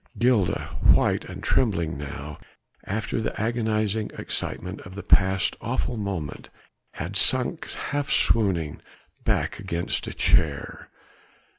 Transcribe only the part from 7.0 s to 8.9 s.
sunk half swooning